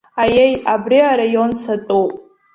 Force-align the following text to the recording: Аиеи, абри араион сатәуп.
Аиеи, 0.21 0.53
абри 0.73 0.99
араион 1.11 1.51
сатәуп. 1.61 2.11